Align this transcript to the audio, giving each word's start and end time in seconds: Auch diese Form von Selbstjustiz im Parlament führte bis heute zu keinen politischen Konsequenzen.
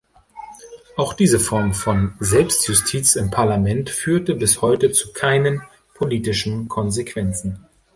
Auch 0.97 1.13
diese 1.13 1.39
Form 1.39 1.75
von 1.75 2.15
Selbstjustiz 2.19 3.15
im 3.15 3.29
Parlament 3.29 3.91
führte 3.91 4.33
bis 4.33 4.63
heute 4.63 4.91
zu 4.91 5.13
keinen 5.13 5.61
politischen 5.93 6.67
Konsequenzen. 6.69 7.67